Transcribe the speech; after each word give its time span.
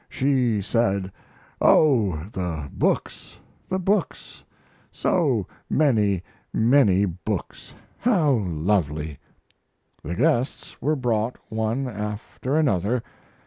She 0.09 0.63
said, 0.63 1.11
"Oh, 1.61 2.23
the 2.33 2.67
books, 2.73 3.37
the 3.69 3.77
books, 3.77 4.43
so 4.91 5.45
many, 5.69 6.23
many 6.51 7.05
books. 7.05 7.75
How 7.99 8.31
lovely!" 8.31 9.19
The 10.01 10.15
guests 10.15 10.81
were 10.81 10.95
brought 10.95 11.37
one 11.49 11.87
after 11.87 12.57
another. 12.57 13.03